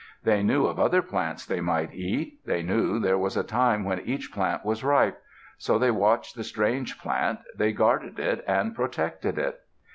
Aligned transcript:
They 0.23 0.41
knew 0.41 0.65
of 0.65 0.79
other 0.79 1.03
plants 1.03 1.45
they 1.45 1.61
might 1.61 1.93
eat. 1.93 2.39
They 2.43 2.63
knew 2.63 2.97
there 2.97 3.19
was 3.19 3.37
a 3.37 3.43
time 3.43 3.83
when 3.83 3.99
each 3.99 4.31
plant 4.31 4.65
was 4.65 4.83
ripe. 4.83 5.21
So 5.59 5.77
they 5.77 5.91
watched 5.91 6.35
the 6.35 6.43
strange 6.43 6.97
plant; 6.97 7.37
they 7.55 7.71
guarded 7.71 8.17
it 8.17 8.43
and 8.47 8.73
protected 8.73 9.37
it. 9.37 9.59